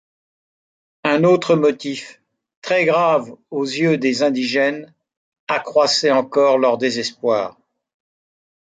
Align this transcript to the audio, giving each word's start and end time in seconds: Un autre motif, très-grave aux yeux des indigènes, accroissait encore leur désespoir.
Un 1.03 1.23
autre 1.23 1.53
motif, 1.55 2.23
très-grave 2.63 3.35
aux 3.51 3.65
yeux 3.65 3.99
des 3.99 4.23
indigènes, 4.23 4.91
accroissait 5.47 6.09
encore 6.09 6.57
leur 6.57 6.79
désespoir. 6.79 7.59